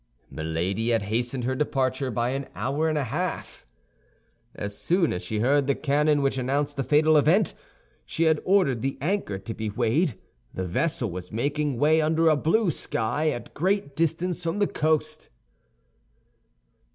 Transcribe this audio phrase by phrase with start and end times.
[0.31, 3.67] Milady had hastened her departure by an hour and a half.
[4.55, 7.53] As soon as she heard the cannon which announced the fatal event,
[8.03, 10.17] she had ordered the anchor to be weighed.
[10.55, 15.29] The vessel was making way under a blue sky, at great distance from the coast.